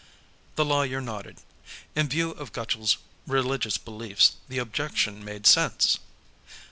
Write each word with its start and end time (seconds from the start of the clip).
The 0.55 0.65
lawyer 0.65 0.99
nodded. 0.99 1.41
In 1.95 2.09
view 2.09 2.31
of 2.31 2.51
Gutchall's 2.53 2.97
religious 3.27 3.77
beliefs, 3.77 4.37
the 4.49 4.57
objection 4.57 5.23
made 5.23 5.45
sense. 5.45 5.99